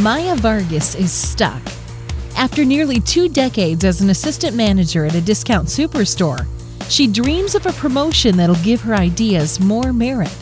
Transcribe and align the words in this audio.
Maya 0.00 0.34
Vargas 0.36 0.94
is 0.94 1.12
stuck. 1.12 1.62
After 2.36 2.64
nearly 2.64 2.98
two 3.00 3.28
decades 3.28 3.84
as 3.84 4.00
an 4.00 4.10
assistant 4.10 4.56
manager 4.56 5.04
at 5.04 5.14
a 5.14 5.20
discount 5.20 5.68
superstore, 5.68 6.46
she 6.88 7.06
dreams 7.06 7.54
of 7.54 7.66
a 7.66 7.72
promotion 7.72 8.36
that'll 8.36 8.56
give 8.56 8.80
her 8.80 8.94
ideas 8.94 9.60
more 9.60 9.92
merit. 9.92 10.34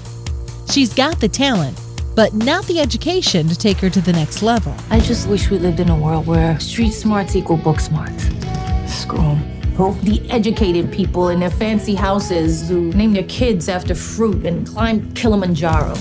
She's 0.70 0.94
got 0.94 1.20
the 1.20 1.28
talent, 1.28 1.78
but 2.16 2.32
not 2.32 2.64
the 2.66 2.80
education 2.80 3.48
to 3.48 3.56
take 3.56 3.78
her 3.78 3.90
to 3.90 4.00
the 4.00 4.12
next 4.12 4.42
level. 4.42 4.74
I 4.88 5.00
just 5.00 5.28
wish 5.28 5.50
we 5.50 5.58
lived 5.58 5.80
in 5.80 5.90
a 5.90 5.98
world 5.98 6.26
where 6.26 6.58
street 6.58 6.92
smarts 6.92 7.36
equal 7.36 7.56
book 7.56 7.80
smarts. 7.80 8.24
Screw 8.86 9.20
'em. 9.20 9.42
The 10.02 10.20
educated 10.30 10.92
people 10.92 11.30
in 11.30 11.40
their 11.40 11.50
fancy 11.50 11.94
houses 11.94 12.68
who 12.68 12.92
name 12.92 13.12
their 13.12 13.24
kids 13.24 13.68
after 13.68 13.94
fruit 13.94 14.44
and 14.44 14.66
climb 14.66 15.10
Kilimanjaro. 15.12 15.96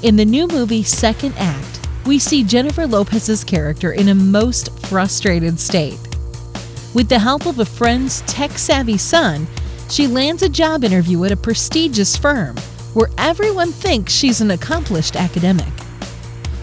In 0.00 0.14
the 0.14 0.24
new 0.24 0.46
movie 0.46 0.84
Second 0.84 1.34
Act, 1.38 1.88
we 2.06 2.20
see 2.20 2.44
Jennifer 2.44 2.86
Lopez's 2.86 3.42
character 3.42 3.90
in 3.90 4.10
a 4.10 4.14
most 4.14 4.86
frustrated 4.86 5.58
state. 5.58 5.98
With 6.94 7.08
the 7.08 7.18
help 7.18 7.46
of 7.46 7.58
a 7.58 7.64
friend's 7.64 8.20
tech 8.20 8.52
savvy 8.52 8.96
son, 8.96 9.48
she 9.90 10.06
lands 10.06 10.44
a 10.44 10.48
job 10.48 10.84
interview 10.84 11.24
at 11.24 11.32
a 11.32 11.36
prestigious 11.36 12.16
firm 12.16 12.56
where 12.94 13.10
everyone 13.18 13.72
thinks 13.72 14.12
she's 14.12 14.40
an 14.40 14.52
accomplished 14.52 15.16
academic. 15.16 15.66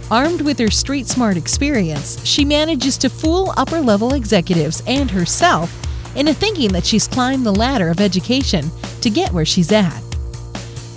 Armed 0.10 0.40
with 0.40 0.58
her 0.58 0.72
street 0.72 1.06
smart 1.06 1.36
experience, 1.36 2.26
she 2.26 2.46
manages 2.46 2.98
to 3.00 3.10
fool 3.10 3.54
upper 3.58 3.82
level 3.82 4.14
executives 4.14 4.82
and 4.88 5.12
herself 5.12 5.74
into 6.16 6.34
thinking 6.34 6.72
that 6.72 6.86
she's 6.86 7.06
climbed 7.06 7.46
the 7.46 7.52
ladder 7.52 7.90
of 7.90 8.00
education 8.00 8.72
to 9.02 9.10
get 9.10 9.34
where 9.34 9.44
she's 9.44 9.74
at. 9.74 10.05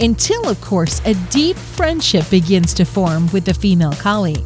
Until, 0.01 0.49
of 0.49 0.61
course, 0.61 1.01
a 1.05 1.15
deep 1.31 1.57
friendship 1.57 2.31
begins 2.31 2.73
to 2.75 2.85
form 2.85 3.29
with 3.33 3.45
the 3.45 3.55
female 3.55 3.95
colleague. 3.95 4.45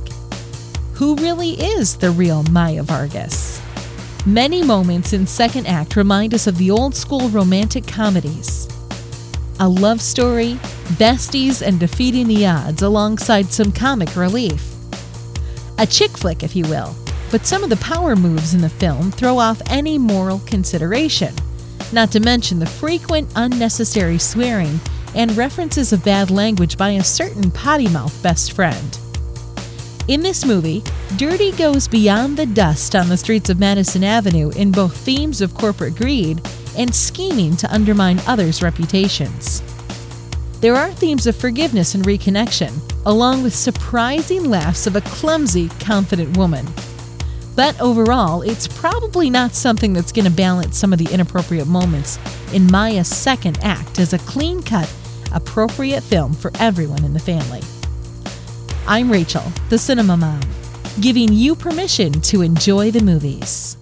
Who 0.95 1.15
really 1.17 1.61
is 1.61 1.97
the 1.97 2.11
real 2.11 2.43
Maya 2.45 2.83
Vargas? 2.83 3.61
Many 4.25 4.63
moments 4.63 5.13
in 5.13 5.27
second 5.27 5.67
act 5.67 5.95
remind 5.95 6.33
us 6.33 6.47
of 6.47 6.57
the 6.57 6.71
old 6.71 6.95
school 6.95 7.29
romantic 7.29 7.87
comedies. 7.87 8.67
A 9.61 9.69
love 9.69 10.01
story, 10.01 10.55
besties, 10.95 11.61
and 11.61 11.79
defeating 11.79 12.29
the 12.29 12.47
odds 12.47 12.81
alongside 12.81 13.53
some 13.53 13.73
comic 13.73 14.17
relief. 14.17 14.67
A 15.79 15.87
chick 15.87 16.13
flick, 16.13 16.43
if 16.43 16.57
you 16.57 16.65
will, 16.65 16.95
but 17.31 17.45
some 17.45 17.63
of 17.63 17.69
the 17.69 17.77
power 17.77 18.17
moves 18.17 18.55
in 18.55 18.63
the 18.63 18.71
film 18.71 19.11
throw 19.11 19.39
off 19.39 19.61
any 19.67 19.99
moral 19.99 20.39
consideration, 20.47 21.35
not 21.93 22.11
to 22.13 22.21
mention 22.21 22.59
the 22.59 22.67
frequent 22.67 23.31
unnecessary 23.37 24.19
swearing 24.19 24.81
and 25.15 25.37
references 25.37 25.93
of 25.93 26.05
bad 26.05 26.31
language 26.31 26.77
by 26.77 26.91
a 26.91 27.05
certain 27.05 27.51
potty 27.51 27.89
mouth 27.89 28.23
best 28.23 28.53
friend. 28.53 28.99
In 30.09 30.21
this 30.21 30.45
movie, 30.45 30.83
Dirty 31.17 31.53
goes 31.53 31.87
beyond 31.87 32.37
the 32.37 32.47
dust 32.47 32.97
on 32.97 33.09
the 33.09 33.17
streets 33.17 33.51
of 33.51 33.61
Madison 33.61 34.03
Avenue 34.03 34.51
in 34.57 34.73
both 34.73 34.97
themes 34.97 35.41
of 35.41 35.55
corporate 35.55 35.95
greed 35.95 36.41
and 36.77 36.95
scheming 36.95 37.57
to 37.57 37.73
undermine 37.73 38.21
others' 38.27 38.63
reputations. 38.63 39.63
There 40.61 40.75
are 40.75 40.91
themes 40.91 41.27
of 41.27 41.37
forgiveness 41.37 41.95
and 41.95 42.05
reconnection, 42.05 42.73
along 43.07 43.43
with 43.43 43.55
surprising 43.55 44.45
laughs 44.45 44.87
of 44.87 44.97
a 44.97 45.01
clumsy, 45.03 45.69
confident 45.81 46.37
woman. 46.37 46.67
But 47.55 47.79
overall, 47.81 48.43
it's 48.43 48.67
probably 48.67 49.29
not 49.29 49.55
something 49.55 49.93
that's 49.93 50.13
going 50.13 50.25
to 50.25 50.31
balance 50.31 50.79
some 50.79 50.93
of 50.93 50.99
the 50.99 51.13
inappropriate 51.13 51.67
moments 51.67 52.19
in 52.53 52.71
Maya's 52.71 53.09
second 53.09 53.59
act 53.63 53.99
as 53.99 54.13
a 54.13 54.19
clean 54.19 54.63
cut, 54.63 54.93
appropriate 55.35 56.03
film 56.03 56.33
for 56.35 56.51
everyone 56.59 57.05
in 57.05 57.13
the 57.13 57.21
family. 57.21 57.63
I'm 58.87 59.11
Rachel, 59.11 59.45
the 59.69 59.79
Cinema 59.79 60.17
Mom, 60.17 60.41
giving 61.01 61.33
you 61.33 61.55
permission 61.55 62.13
to 62.23 62.43
enjoy 62.43 62.91
the 62.91 63.03
movies. 63.03 63.77